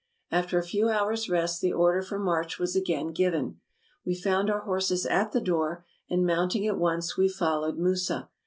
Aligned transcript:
After 0.31 0.57
a 0.57 0.63
few 0.63 0.89
hours' 0.89 1.29
rest 1.29 1.61
the 1.61 1.73
order 1.73 2.01
for 2.01 2.17
march 2.17 2.57
was 2.57 2.75
again 2.75 3.11
given. 3.11 3.59
We 4.03 4.15
found 4.15 4.49
our 4.49 4.61
horses 4.61 5.05
at 5.05 5.31
the 5.31 5.39
door, 5.39 5.85
and 6.09 6.25
mounting 6.25 6.65
at 6.65 6.79
once, 6.79 7.17
we 7.17 7.29
followed 7.29 7.77
Musa. 7.77 8.27